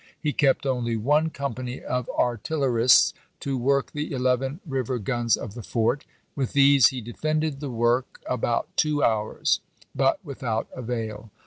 [0.19, 5.61] He kept only one company of artillerists to work the eleven river guns of the
[5.61, 9.59] fort; with these he defended the work about two hours,
[9.93, 11.29] but without avail.